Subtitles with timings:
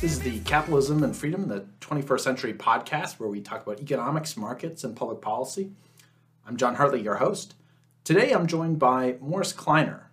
[0.00, 3.80] This is the Capitalism and Freedom in the 21st Century podcast where we talk about
[3.80, 5.70] economics, markets, and public policy.
[6.46, 7.54] I'm John Hartley, your host.
[8.04, 10.05] Today I'm joined by Morris Kleiner,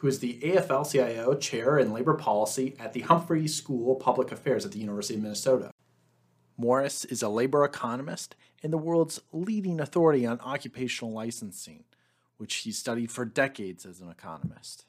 [0.00, 4.32] who is the AFL CIO Chair in Labor Policy at the Humphrey School of Public
[4.32, 5.70] Affairs at the University of Minnesota.
[6.56, 11.84] Morris is a labor economist and the world's leading authority on occupational licensing,
[12.38, 14.86] which he studied for decades as an economist.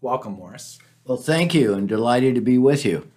[0.00, 0.80] Welcome, Morris.
[1.04, 3.08] Well, thank you, and delighted to be with you.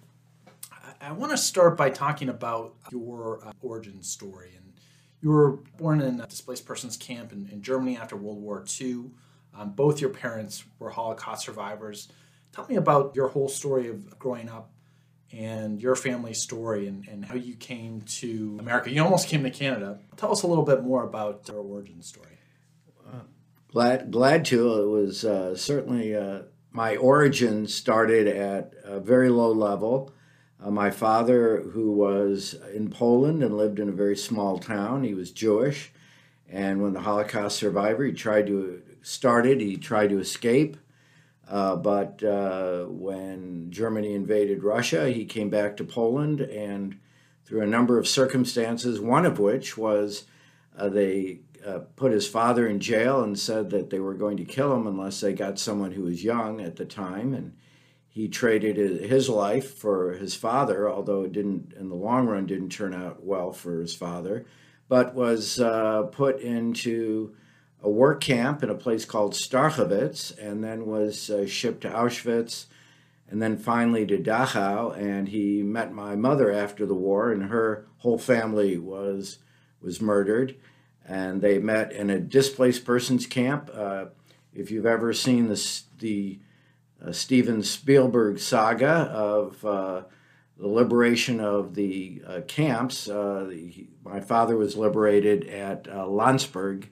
[1.00, 4.52] I want to start by talking about your uh, origin story.
[4.56, 4.74] And
[5.20, 9.10] you were born in a displaced persons camp in, in Germany after World War II.
[9.60, 12.08] Um, both your parents were Holocaust survivors.
[12.52, 14.72] Tell me about your whole story of growing up
[15.32, 18.90] and your family story and, and how you came to America.
[18.90, 20.00] You almost came to Canada.
[20.16, 22.38] Tell us a little bit more about your origin story.
[23.68, 24.80] Glad, glad to.
[24.80, 30.12] It was uh, certainly uh, my origin started at a very low level.
[30.60, 35.14] Uh, my father, who was in Poland and lived in a very small town, he
[35.14, 35.92] was Jewish,
[36.48, 39.60] and when the Holocaust survivor, he tried to started.
[39.60, 40.76] He tried to escape,
[41.48, 46.98] uh, but uh, when Germany invaded Russia, he came back to Poland, and
[47.44, 50.24] through a number of circumstances, one of which was
[50.76, 54.44] uh, they uh, put his father in jail and said that they were going to
[54.44, 57.56] kill him unless they got someone who was young at the time, and
[58.08, 62.70] he traded his life for his father, although it didn't, in the long run, didn't
[62.70, 64.46] turn out well for his father,
[64.88, 67.34] but was uh, put into
[67.82, 72.66] a work camp in a place called Starchowitz, and then was uh, shipped to Auschwitz,
[73.28, 74.96] and then finally to Dachau.
[74.96, 79.38] And he met my mother after the war, and her whole family was
[79.80, 80.56] was murdered.
[81.06, 83.70] And they met in a displaced persons camp.
[83.72, 84.06] Uh,
[84.52, 86.38] if you've ever seen the the
[87.04, 90.02] uh, Steven Spielberg saga of uh,
[90.58, 96.90] the liberation of the uh, camps, uh, the, my father was liberated at uh, Landsberg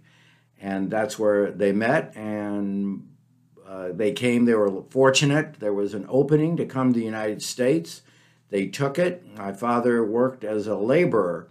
[0.60, 3.08] and that's where they met and
[3.66, 5.60] uh, they came they were fortunate.
[5.60, 8.02] There was an opening to come to the united states.
[8.50, 9.36] They took it.
[9.36, 11.48] My father worked as a laborer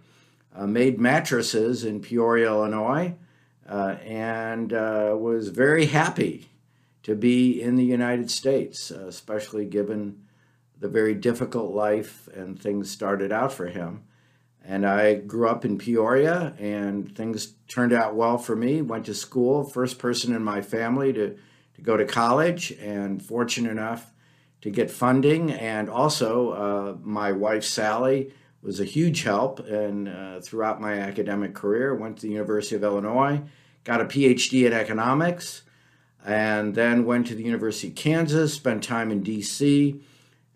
[0.54, 3.14] uh, made mattresses in peoria illinois
[3.68, 6.48] uh, and uh, was very happy
[7.02, 10.20] to be in the united states uh, especially given
[10.80, 14.02] the very difficult life and things started out for him
[14.68, 18.82] and I grew up in Peoria, and things turned out well for me.
[18.82, 21.38] Went to school, first person in my family to,
[21.76, 24.12] to go to college, and fortunate enough
[24.60, 25.50] to get funding.
[25.50, 31.54] And also, uh, my wife Sally was a huge help and uh, throughout my academic
[31.54, 31.94] career.
[31.94, 33.40] Went to the University of Illinois,
[33.84, 35.62] got a PhD in economics,
[36.26, 38.52] and then went to the University of Kansas.
[38.52, 39.98] Spent time in D.C.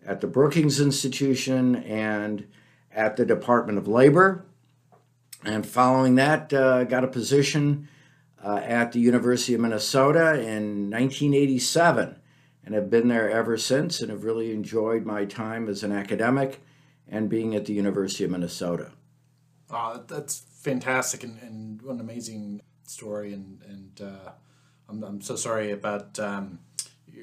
[0.05, 2.45] at the Brookings Institution and
[2.93, 4.45] at the Department of Labor.
[5.43, 7.89] And following that, uh, got a position
[8.43, 12.17] uh, at the University of Minnesota in 1987
[12.65, 16.61] and have been there ever since and have really enjoyed my time as an academic
[17.07, 18.91] and being at the University of Minnesota.
[19.69, 23.33] Uh, that's fantastic and, and what an amazing story.
[23.33, 24.31] And, and uh,
[24.87, 26.59] I'm, I'm so sorry about um,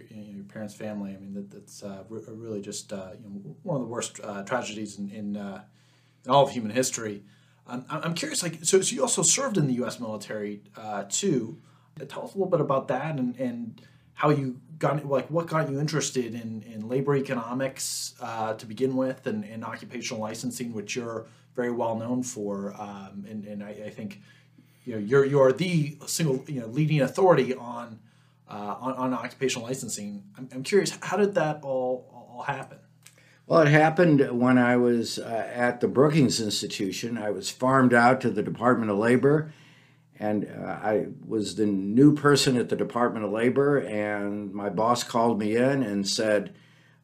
[0.01, 1.15] your, you know, your parents' family.
[1.15, 4.21] I mean, that, that's uh, re- really just uh, you know, one of the worst
[4.23, 5.63] uh, tragedies in in, uh,
[6.25, 7.25] in, all of human history.
[7.89, 10.01] I'm curious, like, so, so you also served in the U.S.
[10.01, 11.59] military uh, too.
[12.09, 13.81] Tell us a little bit about that and, and
[14.15, 18.97] how you got, like, what got you interested in, in labor economics uh, to begin
[18.97, 22.75] with and, and occupational licensing, which you're very well known for.
[22.79, 24.21] Um, and and I, I think
[24.85, 27.99] you know you're you're the single you know leading authority on
[28.51, 30.25] uh, on, on, occupational licensing.
[30.37, 32.79] I'm, I'm, curious, how did that all all happen?
[33.47, 37.19] Well, it happened when I was uh, at the Brookings Institution.
[37.19, 39.53] I was farmed out to the Department of Labor,
[40.19, 43.79] and uh, I was the new person at the Department of Labor.
[43.79, 46.55] And my boss called me in and said,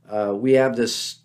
[0.09, 1.21] uh, "We have this."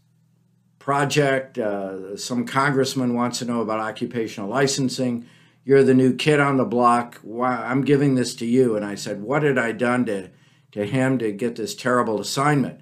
[0.80, 5.24] project uh, some congressman wants to know about occupational licensing
[5.64, 7.20] you're the new kid on the block.
[7.22, 8.76] Why, I'm giving this to you.
[8.76, 10.30] And I said, what had I done to,
[10.72, 12.80] to him to get this terrible assignment?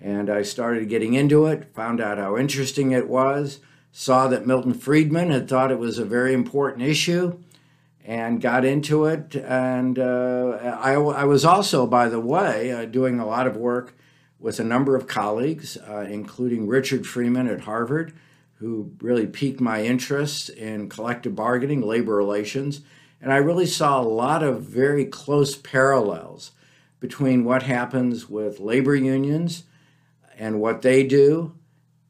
[0.00, 3.60] And I started getting into it, found out how interesting it was,
[3.92, 7.38] saw that Milton Friedman had thought it was a very important issue,
[8.04, 9.34] and got into it.
[9.34, 13.94] And uh, I, I, was also, by the way, uh, doing a lot of work
[14.38, 18.12] with a number of colleagues, uh, including Richard Freeman at Harvard,
[18.58, 22.80] who really piqued my interest in collective bargaining, labor relations,
[23.20, 26.52] and I really saw a lot of very close parallels
[27.00, 29.64] between what happens with labor unions
[30.38, 31.54] and what they do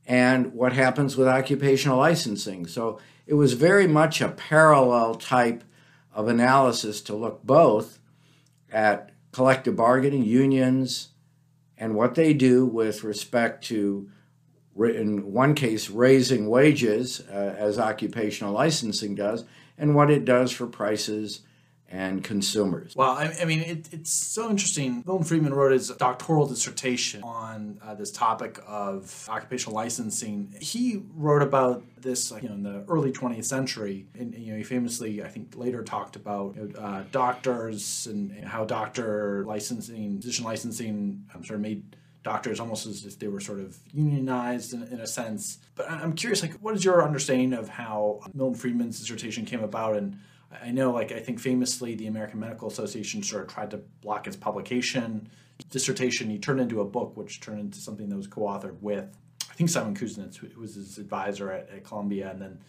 [0.06, 2.66] and what happens with occupational licensing.
[2.66, 5.64] So it was very much a parallel type
[6.12, 7.98] of analysis to look both
[8.70, 11.10] at collective bargaining, unions,
[11.76, 14.08] and what they do with respect to,
[14.78, 19.44] in one case, raising wages, uh, as occupational licensing does,
[19.78, 21.40] and what it does for prices
[21.88, 22.96] and consumers.
[22.96, 25.04] Well, I, I mean, it, it's so interesting.
[25.06, 30.52] Milton Friedman wrote his doctoral dissertation on uh, this topic of occupational licensing.
[30.60, 34.64] He wrote about this, you know, in the early 20th century, and you know, he
[34.64, 40.20] famously, I think, later talked about you know, uh, doctors and, and, how doctor licensing,
[40.20, 41.96] physician licensing, I'm sort of made
[42.26, 45.58] doctors almost as if they were sort of unionized in, in a sense.
[45.76, 49.96] But I'm curious, like, what is your understanding of how Milton Friedman's dissertation came about
[49.96, 50.18] and
[50.62, 54.26] I know, like, I think famously the American Medical Association sort of tried to block
[54.26, 55.28] its publication.
[55.70, 59.16] Dissertation, he turned into a book, which turned into something that was co authored with,
[59.50, 62.30] I think, Simon Kuznets, who was his advisor at, at Columbia.
[62.30, 62.60] And then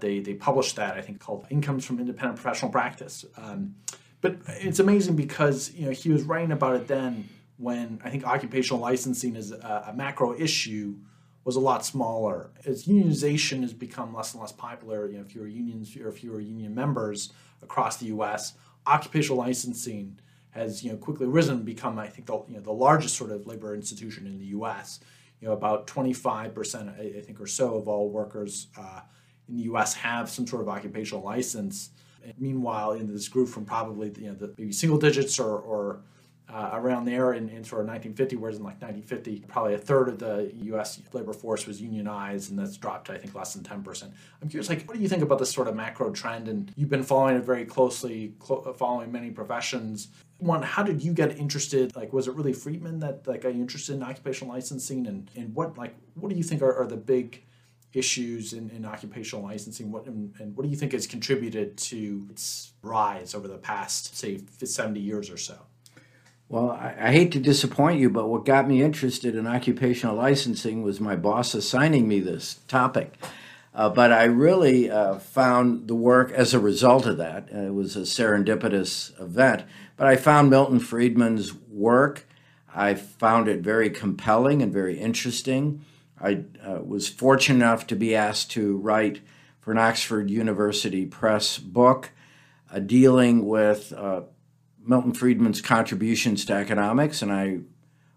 [0.00, 3.24] they, they published that, I think, called Incomes from Independent Professional Practice.
[3.36, 3.76] Um,
[4.20, 7.28] but it's amazing because, you know, he was writing about it then
[7.62, 10.96] when I think occupational licensing is a, a macro issue
[11.44, 12.50] was a lot smaller.
[12.64, 16.74] As unionization has become less and less popular, you know, fewer unions or fewer union
[16.74, 17.32] members
[17.62, 18.54] across the U.S.,
[18.86, 20.18] occupational licensing
[20.50, 23.30] has you know quickly risen and become, I think, the you know the largest sort
[23.30, 25.00] of labor institution in the U.S.
[25.40, 29.00] You know, about 25 percent, I think, or so of all workers uh,
[29.48, 29.94] in the U.S.
[29.94, 31.90] have some sort of occupational license.
[32.24, 36.02] And meanwhile, in this group from probably you know the maybe single digits or, or
[36.52, 40.08] uh, around there in, in, sort of 1950, whereas in like 1950, probably a third
[40.08, 41.00] of the U.S.
[41.12, 44.12] labor force was unionized, and that's dropped to I think less than 10 percent.
[44.42, 46.48] I'm curious, like, what do you think about this sort of macro trend?
[46.48, 50.08] And you've been following it very closely, clo- following many professions.
[50.38, 51.96] One, how did you get interested?
[51.96, 55.06] Like, was it really Friedman that like got you interested in occupational licensing?
[55.06, 57.44] And and what like what do you think are, are the big
[57.94, 59.90] issues in, in occupational licensing?
[59.90, 64.16] What and, and what do you think has contributed to its rise over the past
[64.16, 65.56] say 70 years or so?
[66.52, 70.82] Well, I, I, hate to disappoint you, but what got me interested in occupational licensing
[70.82, 73.14] was my boss assigning me this topic.
[73.74, 77.48] Uh, but I really uh, found the work as a result of that.
[77.50, 79.64] Uh, it was a serendipitous event.
[79.96, 82.26] But I found Milton Friedman's work.
[82.74, 85.82] I found it very compelling and very interesting.
[86.20, 89.22] I uh, was fortunate enough to be asked to write
[89.62, 92.10] for an Oxford University Press book
[92.70, 94.22] uh, dealing with uh,
[94.84, 97.60] Milton Friedman's contributions to economics, and I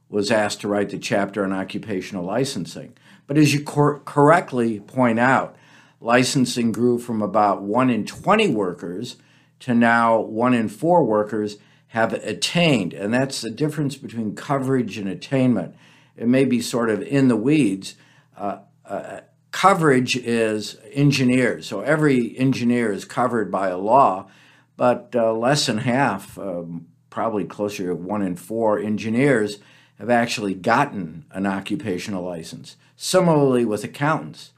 [0.10, 2.96] was asked to write the chapter on occupational licensing.
[3.28, 5.56] But as you cor- correctly point out,
[6.00, 9.18] licensing grew from about 1 in 20 workers
[9.62, 11.58] to now 1 in 4 workers
[11.88, 12.94] have attained.
[12.94, 15.76] And that's the difference between coverage and attainment.
[16.18, 17.96] It may be sort of in the weeds.
[18.38, 19.22] Uh, uh,
[19.52, 21.68] coverage is engineers.
[21.68, 24.30] So every engineer is covered by a law
[24.78, 29.60] but uh, less than half, um, probably closer to one in four engineers,
[30.00, 32.76] have actually gotten an occupational license.
[32.98, 34.52] Similarly with accountants.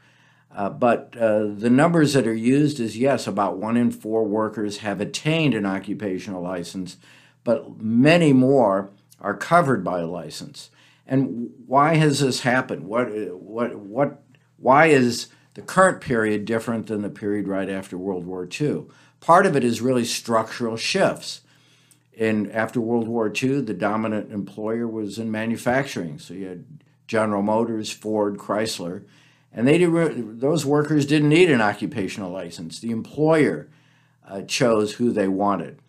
[0.56, 4.78] Uh, but uh, the numbers that are used is yes, about one in four workers
[4.78, 6.98] have attained an occupational license,
[7.44, 8.90] but many more
[9.22, 10.72] are covered by a license.
[11.06, 12.88] And why has this happened?
[12.88, 14.24] What, what, what,
[14.58, 18.86] why is the current period different than the period right after World War II?
[19.20, 21.42] Part of it is really structural shifts.
[22.20, 26.18] And after World War II, the dominant employer was in manufacturing.
[26.20, 26.66] So you had
[27.08, 29.04] General Motors, Ford, Chrysler,
[29.54, 32.80] and they did, those workers didn't need an occupational license.
[32.80, 33.70] The employer
[34.28, 35.80] uh, chose who they wanted.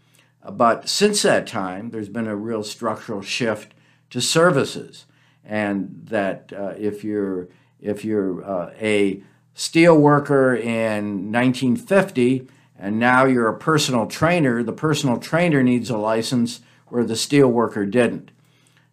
[0.43, 3.75] Uh, but since that time, there's been a real structural shift
[4.11, 5.05] to services,
[5.45, 7.49] and that uh, if you're
[7.81, 9.23] if you're uh, a
[9.55, 15.99] steel worker in 1950 and now you're a personal trainer, the personal trainer needs a
[15.99, 18.31] license where the steel worker didn't.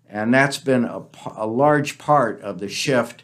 [0.10, 1.04] And that's been a,
[1.36, 3.24] a large part of the shift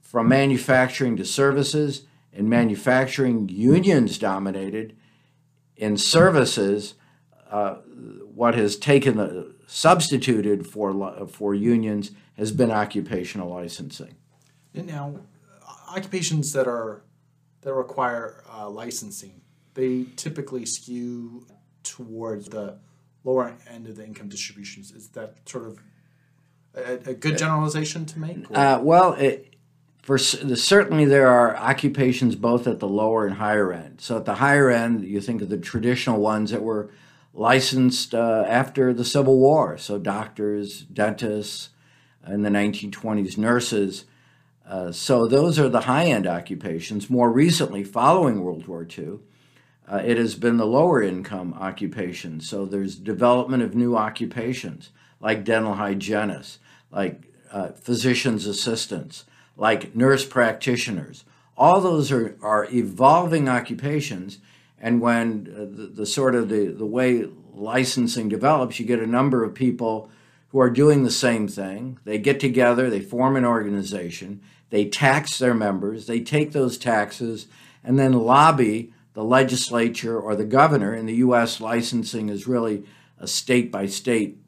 [0.00, 2.06] from manufacturing to services.
[2.32, 4.96] In manufacturing, unions dominated.
[5.76, 6.94] In services,
[7.50, 7.74] uh,
[8.34, 14.16] what has taken the substituted for for unions has been occupational licensing.
[14.74, 15.20] And now,
[15.88, 17.04] occupations that are
[17.62, 19.43] that require uh, licensing
[19.74, 21.46] they typically skew
[21.82, 22.78] towards the
[23.24, 24.92] lower end of the income distributions.
[24.92, 25.82] Is that sort of
[26.74, 28.36] a, a good generalization to make?
[28.50, 29.56] Uh, well, it,
[30.02, 34.00] for certainly there are occupations both at the lower and higher end.
[34.00, 36.90] So at the higher end, you think of the traditional ones that were
[37.32, 39.78] licensed uh, after the Civil War.
[39.78, 41.70] So doctors, dentists,
[42.26, 44.04] in the 1920s, nurses.
[44.66, 47.10] Uh, so those are the high end occupations.
[47.10, 49.18] More recently, following World War II,
[49.90, 52.48] uh, it has been the lower income occupations.
[52.48, 56.58] So there's development of new occupations like dental hygienists,
[56.90, 59.24] like uh, physician's assistants,
[59.56, 61.24] like nurse practitioners.
[61.56, 64.38] All those are, are evolving occupations.
[64.78, 69.06] And when uh, the, the sort of the, the way licensing develops, you get a
[69.06, 70.10] number of people
[70.48, 71.98] who are doing the same thing.
[72.04, 77.46] They get together, they form an organization, they tax their members, they take those taxes,
[77.82, 80.94] and then lobby the legislature or the governor.
[80.94, 82.84] In the U.S., licensing is really
[83.18, 84.38] a state by state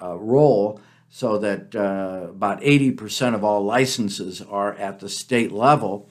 [0.00, 6.08] role, so that uh, about 80% of all licenses are at the state level,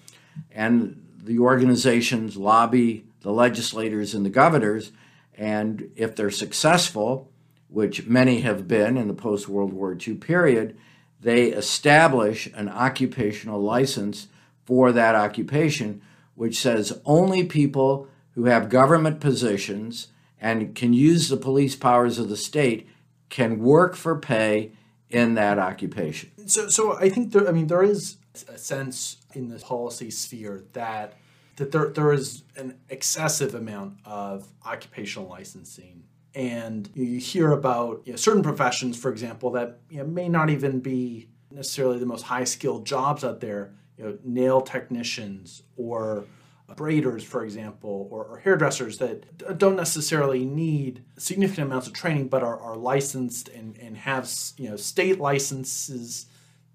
[0.51, 4.91] and the organizations lobby the legislators and the governors,
[5.35, 7.31] and if they're successful,
[7.69, 10.77] which many have been in the post World War II period,
[11.19, 14.27] they establish an occupational license
[14.65, 16.01] for that occupation,
[16.41, 20.07] which says only people who have government positions
[20.39, 22.89] and can use the police powers of the state
[23.29, 24.71] can work for pay
[25.11, 26.31] in that occupation.
[26.47, 27.47] So, so I think there.
[27.47, 28.17] I mean, there is
[28.47, 31.13] a sense in the policy sphere that
[31.57, 38.13] that there there is an excessive amount of occupational licensing, and you hear about you
[38.13, 42.23] know, certain professions, for example, that you know, may not even be necessarily the most
[42.23, 43.75] high skilled jobs out there.
[44.01, 46.25] You know, nail technicians or
[46.75, 52.41] braiders, for example, or, or hairdressers that don't necessarily need significant amounts of training, but
[52.41, 54.27] are, are licensed and, and have
[54.57, 56.25] you know state licenses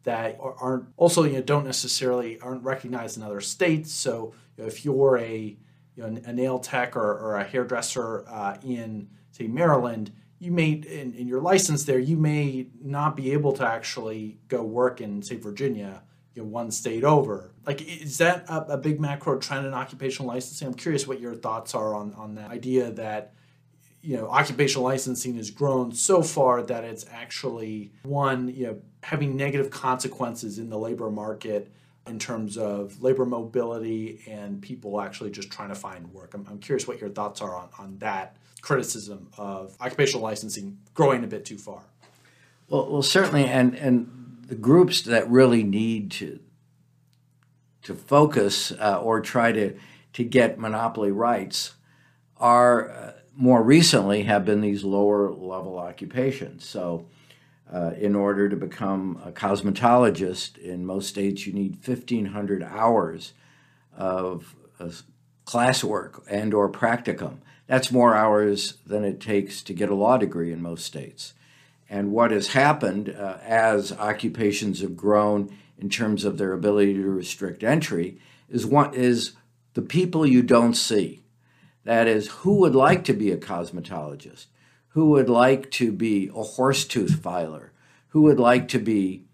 [0.05, 3.93] that are, aren't also you know don't necessarily aren't recognized in other states.
[3.93, 5.57] So you know, if you're a
[5.97, 10.71] you know, a nail tech or, or a hairdresser uh, in say Maryland, you may
[10.71, 15.23] in, in your license there you may not be able to actually go work in
[15.23, 16.03] say Virginia
[16.37, 17.51] you know, one state over.
[17.67, 20.69] Like, is that a, a, big macro trend in occupational licensing?
[20.69, 23.33] I'm curious what your thoughts are on, on that idea that,
[24.03, 29.35] you know, occupational licensing has grown so far that it's actually, one, you know, having
[29.35, 31.73] negative consequences in the labor market
[32.07, 36.35] in terms of labor mobility and people actually just trying to find work.
[36.35, 41.25] I'm, I'm curious what your thoughts are on, on that criticism of occupational licensing growing
[41.25, 41.83] a bit too far.
[42.69, 46.41] Well, well, certainly, and and the groups that really need to
[47.83, 49.77] to focus uh, or try to
[50.13, 51.75] to get monopoly rights
[52.39, 56.65] are uh, more recently have been these lower level occupations.
[56.65, 57.07] So,
[57.73, 63.35] uh, in order to become a cosmetologist in most states, you need fifteen hundred hours
[63.97, 64.55] of
[65.47, 67.39] classwork and or practicum.
[67.67, 71.35] That's more hours than it takes to get a law degree in most states.
[71.89, 77.11] And what has happened uh, as occupations have grown in terms of their ability to
[77.11, 79.33] restrict entry is what is
[79.75, 81.23] the people you don't see.
[81.85, 84.47] That is, who would like to be a cosmetologist?
[84.89, 87.73] Who would like to be a horse tooth filer?
[88.09, 89.25] Who would like to be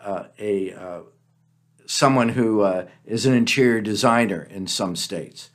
[0.00, 1.00] uh, a uh,
[1.86, 5.50] someone who uh, is an interior designer in some states?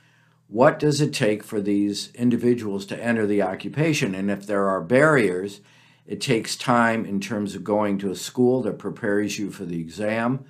[0.48, 4.14] What does it take for these individuals to enter the occupation?
[4.14, 5.62] And if there are barriers,
[6.10, 9.80] it takes time in terms of going to a school that prepares you for the
[9.80, 10.44] exam.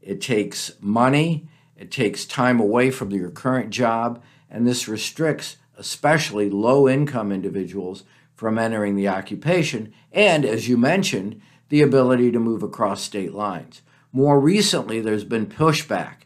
[0.00, 1.46] It takes money.
[1.76, 4.22] It takes time away from your current job.
[4.48, 9.92] And this restricts especially low income individuals from entering the occupation.
[10.10, 13.82] And as you mentioned, the ability to move across state lines.
[14.10, 16.22] More recently, there's been pushback,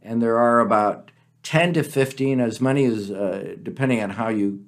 [0.00, 1.10] and there are about
[1.42, 4.64] 10 to 15, as many as, uh, depending on how you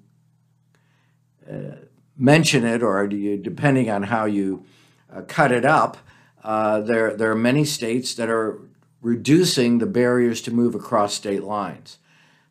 [1.50, 1.76] uh,
[2.16, 4.64] mention it or you, depending on how you
[5.12, 5.98] uh, cut it up,
[6.42, 8.60] uh, there, there are many states that are
[9.00, 11.98] reducing the barriers to move across state lines.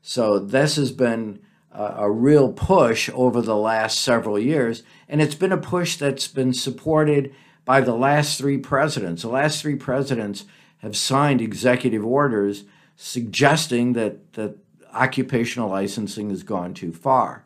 [0.01, 1.39] So this has been
[1.71, 6.27] a, a real push over the last several years, and it's been a push that's
[6.27, 7.33] been supported
[7.65, 9.21] by the last three presidents.
[9.21, 10.45] The last three presidents
[10.79, 12.65] have signed executive orders
[12.95, 14.57] suggesting that, that
[14.93, 17.45] occupational licensing has gone too far.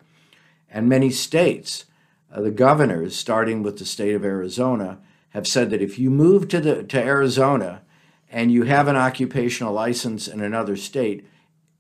[0.70, 1.86] And many states
[2.32, 6.48] uh, the governors, starting with the state of Arizona, have said that if you move
[6.48, 7.82] to the to Arizona
[8.30, 11.26] and you have an occupational license in another state,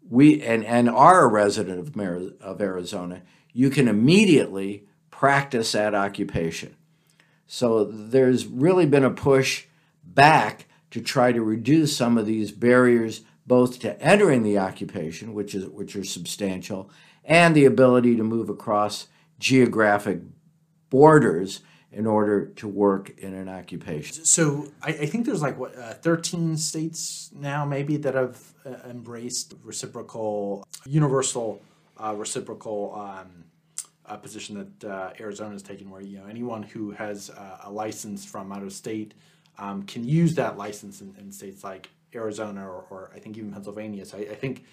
[0.09, 3.21] we and, and are a resident of, Mar- of Arizona,
[3.53, 6.75] you can immediately practice that occupation.
[7.47, 9.65] So there's really been a push
[10.03, 15.55] back to try to reduce some of these barriers both to entering the occupation, which
[15.55, 16.89] is which are substantial,
[17.23, 19.07] and the ability to move across
[19.39, 20.19] geographic
[20.89, 24.25] borders in order to work in an occupation.
[24.25, 28.89] So I, I think there's like what uh, 13 states now maybe that have uh,
[28.89, 31.61] embraced reciprocal, universal,
[31.97, 33.45] uh, reciprocal um,
[34.05, 37.71] uh, position that uh, Arizona has taken, where you know anyone who has uh, a
[37.71, 39.13] license from out of state
[39.57, 43.51] um, can use that license in, in states like Arizona or, or I think even
[43.51, 44.05] Pennsylvania.
[44.05, 44.65] So I, I think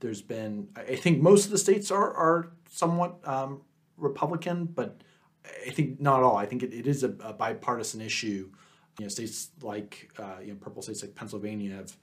[0.00, 3.62] there's been I I think most of the states are are somewhat um,
[3.96, 5.00] Republican, but
[5.66, 6.36] I think not all.
[6.36, 8.50] I think it, it is a, a bipartisan issue.
[8.98, 11.96] You know, states like uh, you know purple states like Pennsylvania have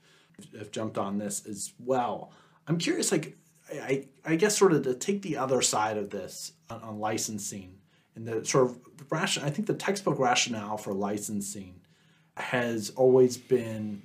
[0.58, 2.32] have jumped on this as well.
[2.66, 3.36] I'm curious, like
[3.72, 7.78] I, I guess sort of to take the other side of this on, on licensing
[8.14, 9.42] and the sort of the ration.
[9.42, 11.80] I think the textbook rationale for licensing
[12.36, 14.02] has always been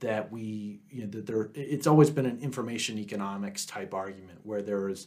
[0.00, 4.62] that we you know that there it's always been an information economics type argument where
[4.62, 5.06] there is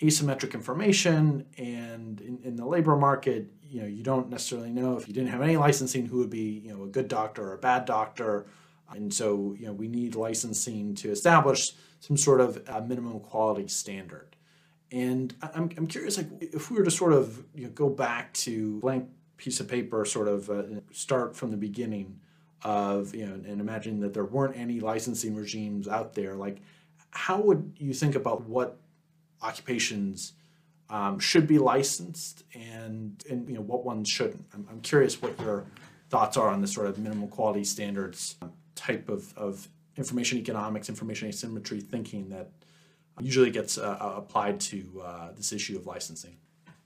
[0.00, 5.08] asymmetric information and in, in the labor market you know you don't necessarily know if
[5.08, 7.58] you didn't have any licensing who would be you know a good doctor or a
[7.58, 8.46] bad doctor.
[8.90, 13.66] And so you know we need licensing to establish some sort of uh minimum quality
[13.66, 14.36] standard.
[14.92, 18.32] And I'm, I'm curious like if we were to sort of you know, go back
[18.34, 22.20] to blank piece of paper sort of uh, start from the beginning
[22.62, 26.58] of you know and imagine that there weren't any licensing regimes out there like
[27.10, 28.78] how would you think about what
[29.44, 30.32] occupations
[30.90, 35.38] um, should be licensed and and you know what ones shouldn't I'm, I'm curious what
[35.40, 35.66] your
[36.10, 38.36] thoughts are on this sort of minimum quality standards
[38.74, 42.50] type of, of information economics information asymmetry thinking that
[43.20, 46.36] usually gets uh, uh, applied to uh, this issue of licensing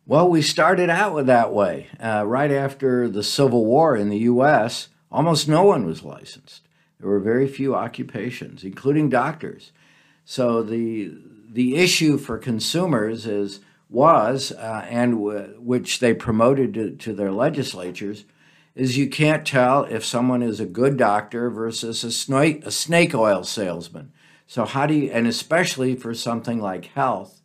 [0.06, 1.88] Well, we started out with that way.
[2.00, 6.66] Uh, right after the Civil War in the U.S., almost no one was licensed.
[6.98, 9.72] There were very few occupations, including doctors.
[10.24, 11.12] So the
[11.50, 17.32] the issue for consumers is was uh, and w- which they promoted to, to their
[17.32, 18.24] legislatures
[18.74, 23.14] is you can't tell if someone is a good doctor versus a snake a snake
[23.14, 24.12] oil salesman.
[24.46, 27.40] So how do you and especially for something like health,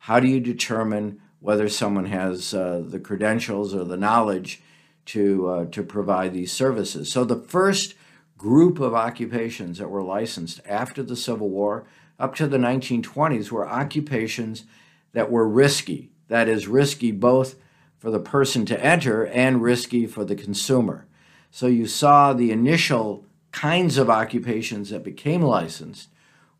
[0.00, 4.62] how do you determine whether someone has uh, the credentials or the knowledge
[5.06, 7.10] to uh, to provide these services?
[7.12, 7.94] So the first
[8.36, 11.86] group of occupations that were licensed after the Civil War
[12.18, 14.64] up to the 1920s were occupations
[15.12, 16.10] that were risky.
[16.28, 17.56] That is risky both
[17.98, 21.06] for the person to enter and risky for the consumer.
[21.50, 26.08] So you saw the initial kinds of occupations that became licensed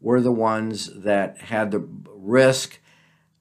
[0.00, 2.78] were the ones that had the risk,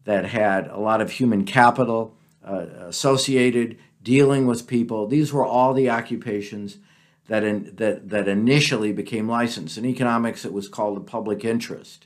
[0.05, 5.07] that had a lot of human capital uh, associated, dealing with people.
[5.07, 6.77] These were all the occupations
[7.27, 9.77] that, in, that, that initially became licensed.
[9.77, 12.05] In economics, it was called the public interest.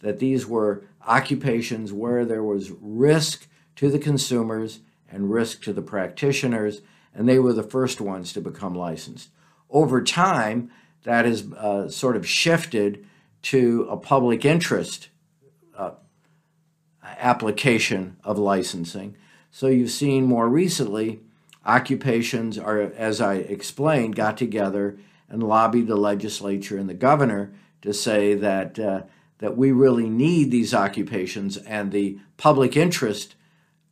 [0.00, 5.82] That these were occupations where there was risk to the consumers and risk to the
[5.82, 6.80] practitioners,
[7.14, 9.30] and they were the first ones to become licensed.
[9.70, 10.70] Over time,
[11.04, 13.06] that has uh, sort of shifted
[13.42, 15.08] to a public interest
[15.76, 15.92] uh,
[17.02, 19.16] application of licensing.
[19.50, 21.20] So you've seen more recently
[21.66, 24.98] occupations are, as I explained, got together
[25.28, 27.52] and lobbied the legislature and the governor
[27.82, 29.02] to say that uh,
[29.38, 33.34] that we really need these occupations and the public interest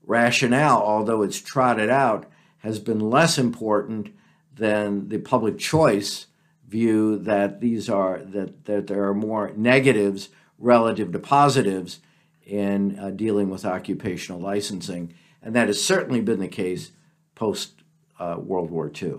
[0.07, 2.27] rationale, although it's trotted out,
[2.59, 4.15] has been less important
[4.55, 6.27] than the public choice
[6.67, 12.01] view that these are that, that there are more negatives relative to positives
[12.47, 16.93] in uh, dealing with occupational licensing, and that has certainly been the case
[17.35, 17.83] post
[18.19, 19.17] uh, World War II.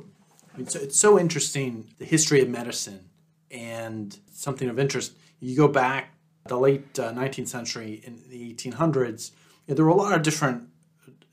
[0.57, 3.09] It's, it's so interesting the history of medicine
[3.51, 5.13] and something of interest.
[5.39, 6.15] You go back
[6.47, 10.21] the late uh, 19th century in the 1800s, you know, there were a lot of
[10.21, 10.69] different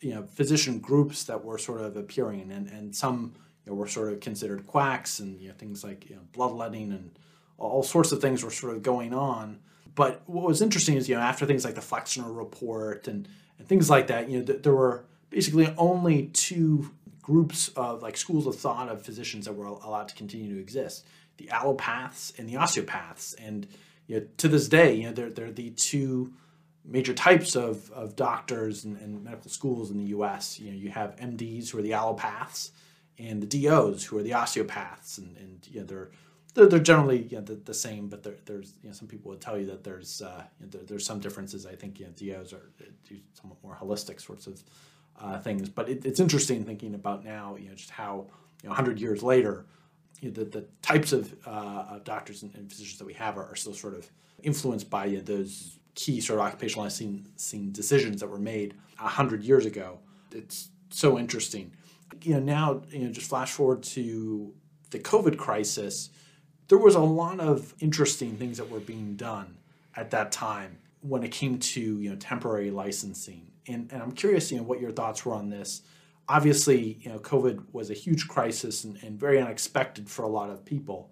[0.00, 3.86] you know physician groups that were sort of appearing, and, and some you know, were
[3.86, 7.18] sort of considered quacks, and you know, things like you know, bloodletting and
[7.58, 9.60] all sorts of things were sort of going on.
[9.94, 13.68] But what was interesting is you know after things like the Flexner Report and, and
[13.68, 16.90] things like that, you know th- there were basically only two
[17.22, 21.06] groups of like schools of thought of physicians that were allowed to continue to exist:
[21.38, 23.34] the allopaths and the osteopaths.
[23.34, 23.66] And
[24.06, 26.32] you know, to this day, you know they're they're the two
[26.84, 30.58] major types of, of doctors and, and medical schools in the U.S.
[30.58, 32.70] You know, you have MDs who are the allopaths,
[33.18, 36.10] and the DOs who are the osteopaths, and, and you know, they're
[36.54, 39.40] they're, they're generally you know, the, the same, but there's you know, some people would
[39.40, 41.64] tell you that there's uh, you know, there, there's some differences.
[41.64, 44.62] I think you know, DOs are uh, somewhat more holistic sorts of
[45.20, 48.26] uh, things, but it, it's interesting thinking about now, you know, just how
[48.62, 49.66] you know, 100 years later,
[50.20, 53.36] you know, the, the types of, uh, of doctors and, and physicians that we have
[53.36, 54.08] are, are still sort of
[54.42, 59.08] influenced by you know, those key sort of occupational licensing decisions that were made a
[59.08, 59.98] hundred years ago.
[60.30, 61.72] It's so interesting.
[62.22, 64.54] You know, now you know, just flash forward to
[64.90, 66.10] the COVID crisis.
[66.68, 69.58] There was a lot of interesting things that were being done
[69.96, 73.48] at that time when it came to you know temporary licensing.
[73.68, 75.82] And, and I'm curious, you know, what your thoughts were on this.
[76.28, 80.50] Obviously, you know, COVID was a huge crisis and, and very unexpected for a lot
[80.50, 81.10] of people.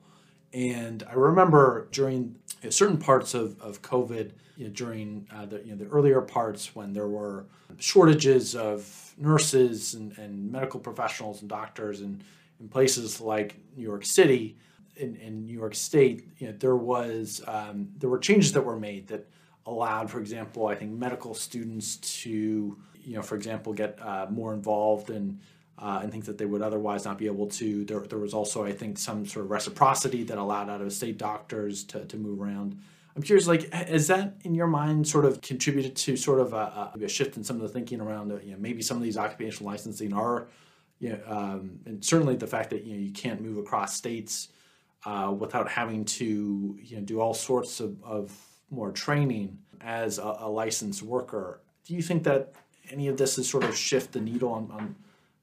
[0.52, 5.46] And I remember during you know, certain parts of, of COVID, you know, during uh,
[5.46, 7.46] the, you know, the earlier parts when there were
[7.78, 12.24] shortages of nurses and, and medical professionals and doctors and
[12.60, 14.56] in places like New York City,
[14.96, 18.78] in, in New York State, you know, there was um, there were changes that were
[18.78, 19.26] made that
[19.70, 24.52] allowed, for example, I think medical students to, you know, for example, get uh, more
[24.52, 25.40] involved in
[25.78, 27.84] uh, and things that they would otherwise not be able to.
[27.84, 31.16] There, there was also, I think, some sort of reciprocity that allowed out of state
[31.16, 32.78] doctors to, to move around.
[33.16, 36.92] I'm curious, like, has that in your mind sort of contributed to sort of a,
[37.00, 39.70] a shift in some of the thinking around, you know, maybe some of these occupational
[39.70, 40.48] licensing are,
[41.00, 44.48] you know, um, and certainly the fact that you know you can't move across states
[45.06, 48.30] uh, without having to you know do all sorts of, of
[48.70, 51.60] more training as a, a, licensed worker.
[51.86, 52.52] Do you think that
[52.90, 54.96] any of this has sort of shift the needle on, on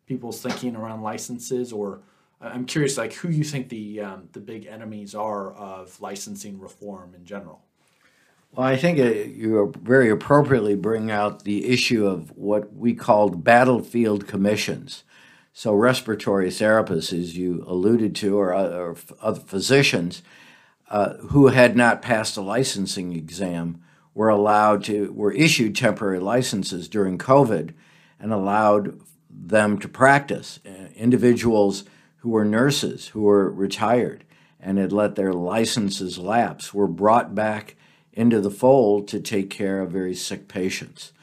[0.05, 2.01] people's thinking around licenses, or
[2.39, 7.15] I'm curious, like who you think the um, the big enemies are of licensing reform
[7.15, 7.61] in general?
[8.53, 13.43] Well, I think uh, you very appropriately bring out the issue of what we called
[13.43, 15.03] battlefield commissions.
[15.51, 20.21] So, respiratory therapists, as you alluded to, or, or other physicians
[20.89, 23.82] uh, who had not passed a licensing exam
[24.13, 27.73] were allowed to, were issued temporary licenses during COVID
[28.19, 30.60] and allowed them to practice.
[30.65, 31.84] Uh, individuals
[32.17, 34.23] who were nurses, who were retired,
[34.60, 37.76] and had let their licenses lapse, were brought back
[38.12, 41.13] into the fold to take care of very sick patients.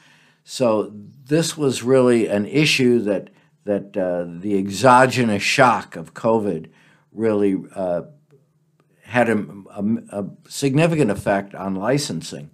[0.45, 0.93] So,
[1.27, 3.29] this was really an issue that
[3.65, 6.69] that uh, the exogenous shock of COVID
[7.11, 8.03] really uh,
[9.05, 9.37] had a,
[9.69, 12.49] a, a, significant effect on licensing.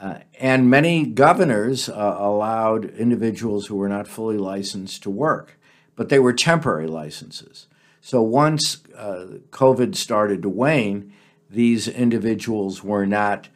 [0.00, 5.58] Uh, and many governors uh, allowed individuals who were not fully licensed to work,
[5.96, 7.66] but they were temporary licenses.
[8.00, 11.12] So once uh, COVID started to wane,
[11.50, 13.48] these individuals were not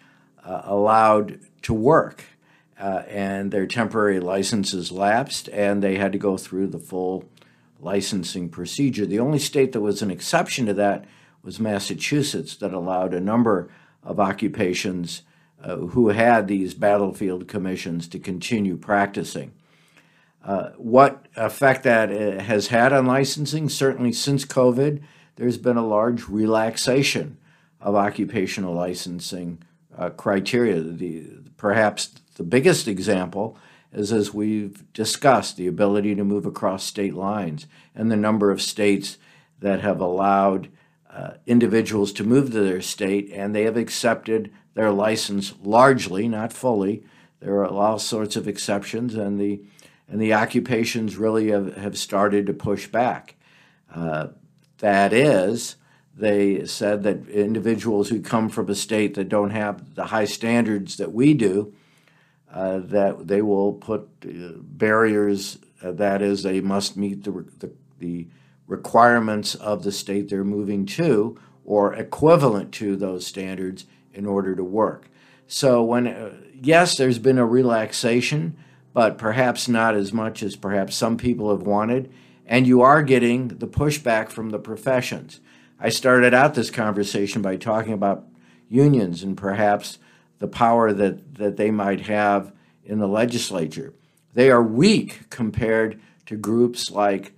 [0.44, 2.24] uh, allowed to work
[2.78, 7.24] uh, and their temporary licenses lapsed, and they had to go through the full
[7.78, 9.06] licensing procedure.
[9.06, 11.04] The only state that was an exception to that
[11.42, 13.70] was Massachusetts, that allowed a number
[14.02, 15.22] of occupations
[15.62, 19.52] uh, who had these battlefield commissions to continue practicing.
[20.44, 23.68] Uh, what effect that uh, has had on licensing?
[23.68, 25.02] Certainly, since COVID,
[25.36, 27.38] there's been a large relaxation
[27.80, 29.62] of occupational licensing
[29.96, 30.80] uh, criteria.
[30.80, 33.56] The, perhaps the biggest example
[33.92, 38.62] is, as we've discussed, the ability to move across state lines and the number of
[38.62, 39.18] states
[39.60, 40.68] that have allowed
[41.12, 46.52] uh, individuals to move to their state and they have accepted their license largely, not
[46.52, 47.04] fully.
[47.40, 49.62] There are all sorts of exceptions, and the
[50.08, 53.34] and the occupations really have, have started to push back.
[53.92, 54.28] Uh,
[54.78, 55.76] that is,
[56.14, 60.98] they said that individuals who come from a state that don't have the high standards
[60.98, 61.72] that we do
[62.52, 65.58] uh, that they will put uh, barriers.
[65.82, 68.26] Uh, that is, they must meet the, the, the
[68.72, 74.64] requirements of the state they're moving to or equivalent to those standards in order to
[74.64, 75.08] work.
[75.46, 78.56] So, when uh, yes, there's been a relaxation,
[78.94, 82.10] but perhaps not as much as perhaps some people have wanted,
[82.46, 85.40] and you are getting the pushback from the professions.
[85.78, 88.24] I started out this conversation by talking about
[88.68, 89.98] unions and perhaps
[90.38, 92.52] the power that, that they might have
[92.84, 93.92] in the legislature.
[94.32, 97.34] They are weak compared to groups like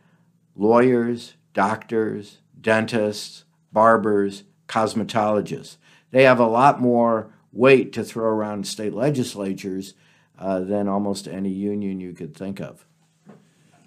[0.57, 5.77] lawyers, doctors, dentists, barbers, cosmetologists.
[6.11, 9.95] They have a lot more weight to throw around state legislatures
[10.39, 12.87] uh, than almost any union you could think of.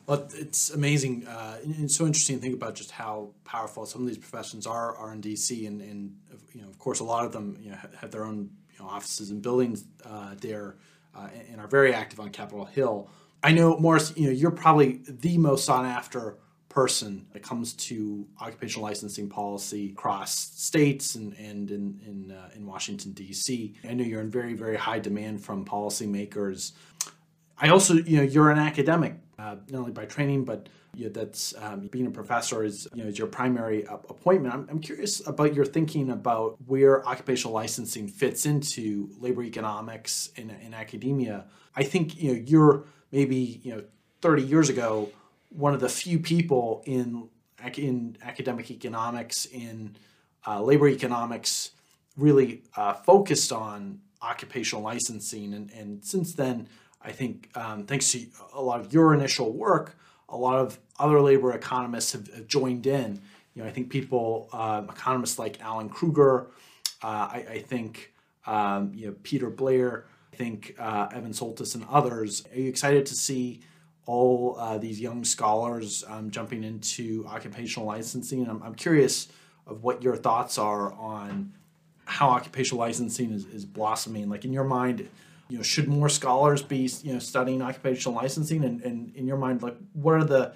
[0.06, 1.28] Well, it's amazing.
[1.28, 4.96] Uh, it's so interesting to think about just how powerful some of these professions are,
[4.96, 6.16] are in DC, and, and
[6.54, 8.90] you know, of course, a lot of them you know, have their own you know,
[8.90, 10.78] offices and buildings uh, there
[11.14, 13.10] uh, and are very active on Capitol Hill.
[13.44, 16.38] I know, Morris, you know, you're probably the most sought after
[16.78, 22.68] person it comes to occupational licensing policy across states and, and in, in, uh, in
[22.68, 23.74] Washington, D.C.
[23.84, 26.74] I know you're in very, very high demand from policymakers.
[27.60, 31.12] I also, you know, you're an academic uh, not only by training, but you know,
[31.14, 34.54] that's um, being a professor is you know is your primary appointment.
[34.54, 40.52] I'm, I'm curious about your thinking about where occupational licensing fits into labor economics in,
[40.52, 41.46] in academia.
[41.76, 43.84] I think you know you're maybe you know
[44.22, 45.10] 30 years ago
[45.50, 47.30] one of the few people in
[47.78, 49.96] in academic economics in
[50.46, 51.72] uh, labor economics
[52.16, 55.54] really uh, focused on occupational licensing.
[55.54, 56.68] And, and since then
[57.02, 59.96] i think um, thanks to a lot of your initial work
[60.30, 63.22] a lot of other labor economists have, have joined in.
[63.54, 66.48] You know i think people um, economists like alan krueger
[67.04, 68.14] uh, I, I, think
[68.48, 72.44] um, you know peter blair i think uh, evan soltas and others.
[72.52, 73.62] Are you excited to see
[74.08, 78.50] all uh, these young scholars um, jumping into occupational licensing.
[78.50, 79.28] I'm, I'm curious
[79.68, 81.54] of what your thoughts are on
[82.06, 84.30] how occupational licensing is, is blossoming.
[84.30, 85.08] Like in your mind,
[85.50, 88.64] you know, should more scholars be you know studying occupational licensing?
[88.64, 90.54] And, and in your mind, like what are the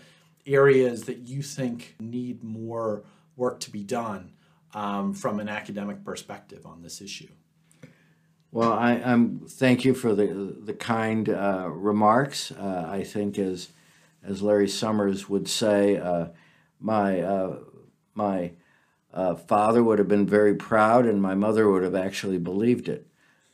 [0.48, 3.04] areas that you think need more
[3.36, 4.32] work to be done
[4.74, 7.30] um, from an academic perspective on this issue?
[8.54, 12.52] Well, I, am thank you for the the kind uh, remarks.
[12.52, 13.70] Uh, I think as
[14.24, 16.28] as Larry Summers would say, uh,
[16.78, 17.60] my uh,
[18.14, 18.52] my
[19.14, 23.08] uh, father would have been very proud, and my mother would have actually believed it.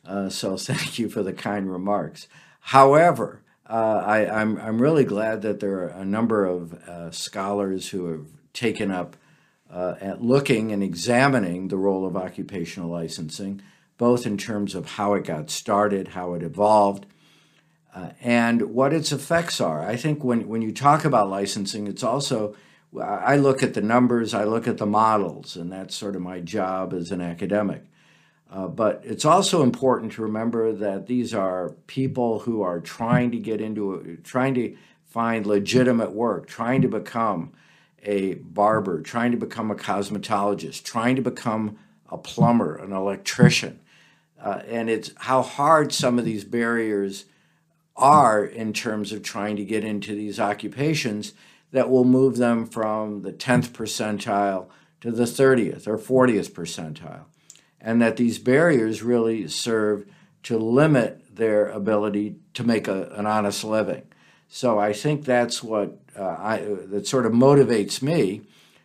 [0.04, 2.26] Uh, so thank you for the kind remarks.
[2.58, 8.10] However, I, am I'm, I'm really glad that there are a number of scholars who
[8.10, 9.16] have taken up
[9.70, 13.62] at looking and examining the role of occupational licensing
[13.98, 17.04] both in terms of how it got started, how it evolved,
[17.94, 19.84] uh, and what its effects are.
[19.84, 22.54] I think when, when you talk about licensing, it's also,
[22.98, 26.40] I look at the numbers, I look at the models, and that's sort of my
[26.40, 27.82] job as an academic.
[28.50, 33.38] Uh, but it's also important to remember that these are people who are trying to
[33.38, 37.52] get into, trying to find legitimate work, trying to become
[38.04, 43.80] a barber, trying to become a cosmetologist, trying to become a plumber, an electrician.
[44.40, 47.24] Uh, and it's how hard some of these barriers
[47.96, 51.32] are in terms of trying to get into these occupations
[51.72, 54.68] that will move them from the 10th percentile
[55.00, 57.24] to the 30th or 40th percentile.
[57.80, 60.06] And that these barriers really serve
[60.44, 64.02] to limit their ability to make a, an honest living.
[64.48, 68.42] So I think that's what uh, I, that sort of motivates me.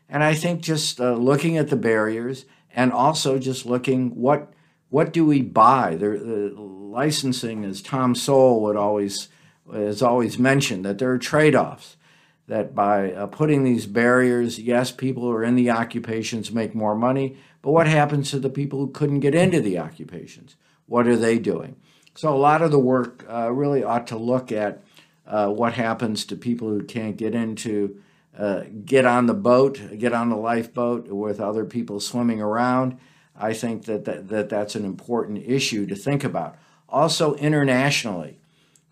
[0.10, 4.53] And I think just uh, looking at the barriers and also just looking what
[4.94, 5.96] what do we buy?
[5.96, 9.28] The, the licensing, as Tom Sowell would always
[9.74, 11.98] has always mentioned, that there are trade-offs.
[12.46, 16.94] That by uh, putting these barriers, yes, people who are in the occupations make more
[16.94, 20.58] money, but what happens to the people who couldn't get into the occupations?
[20.86, 21.76] What are they doing?
[22.14, 24.84] So a lot of the work uh, really ought to look at
[25.26, 28.00] uh, what happens to people who can't get into,
[28.38, 33.00] uh, get on the boat, get on the lifeboat with other people swimming around
[33.36, 36.56] I think that, that, that that's an important issue to think about.
[36.88, 38.38] Also, internationally,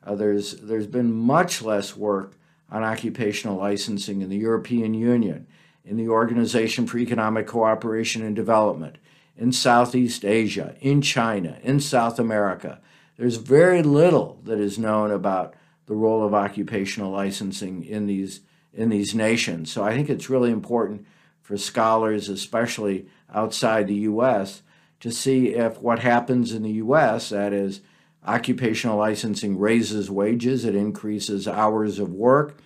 [0.04, 2.34] uh, there's, there's been much less work
[2.70, 5.46] on occupational licensing in the European Union,
[5.86, 8.98] in the Organization for Economic Cooperation and Development,
[9.38, 12.80] in Southeast Asia, in China, in South America.
[13.18, 15.54] There's very little that is known about
[15.86, 18.42] the role of occupational licensing in these,
[18.74, 19.72] in these nations.
[19.72, 21.06] So I think it's really important
[21.52, 24.62] for scholars, especially outside the U.S.,
[25.02, 27.82] to see if what happens in the U.S., that is,
[28.26, 32.58] occupational licensing raises wages, it increases hours of work,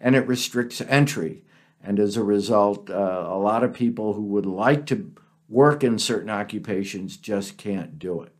[0.00, 1.44] and it restricts entry.
[1.84, 5.14] And as a result, uh, a lot of people who would like to
[5.48, 8.32] work in certain occupations just can't do it.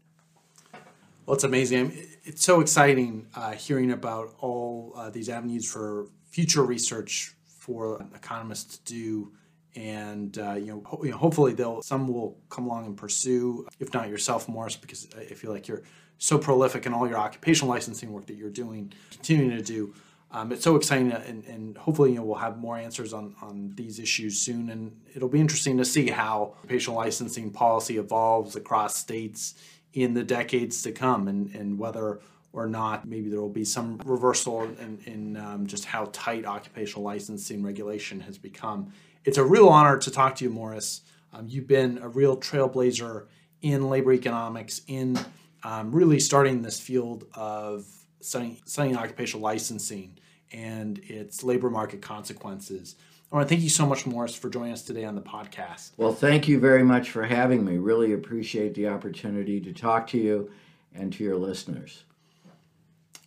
[1.26, 1.92] Well, it's amazing.
[2.24, 8.78] It's so exciting uh, hearing about all uh, these avenues for future research for economists
[8.78, 9.32] to do
[9.74, 13.66] and uh, you, know, ho- you, know, hopefully they'll some will come along and pursue
[13.80, 15.82] if not yourself morris because i feel like you're
[16.22, 19.92] so prolific in all your occupational licensing work that you're doing continuing to do.
[20.30, 23.72] Um, it's so exciting and, and hopefully you know, we'll have more answers on, on
[23.74, 24.70] these issues soon.
[24.70, 29.56] And it'll be interesting to see how occupational licensing policy evolves across states
[29.94, 32.20] in the decades to come and, and whether
[32.52, 37.02] or not maybe there will be some reversal in, in um, just how tight occupational
[37.02, 38.92] licensing regulation has become
[39.24, 41.02] it's a real honor to talk to you, Morris.
[41.32, 43.26] Um, you've been a real trailblazer
[43.62, 45.18] in labor economics, in
[45.62, 47.86] um, really starting this field of
[48.20, 50.18] studying, studying occupational licensing
[50.52, 52.96] and its labor market consequences.
[53.30, 55.92] I want to thank you so much, Morris, for joining us today on the podcast.
[55.96, 57.78] Well, thank you very much for having me.
[57.78, 60.50] Really appreciate the opportunity to talk to you
[60.94, 62.04] and to your listeners.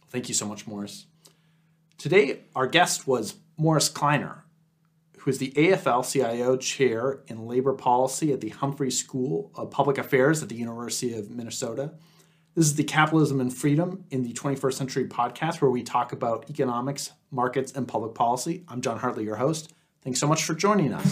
[0.10, 1.08] Thank you so much, Morris.
[1.97, 4.44] Today, our guest was Morris Kleiner,
[5.26, 9.98] who is the AFL CIO Chair in Labor Policy at the Humphrey School of Public
[9.98, 11.96] Affairs at the University of Minnesota.
[12.54, 16.48] This is the Capitalism and Freedom in the 21st Century podcast, where we talk about
[16.48, 18.66] economics, markets, and public policy.
[18.68, 19.74] I'm John Hartley, your host.
[20.04, 21.12] Thanks so much for joining us.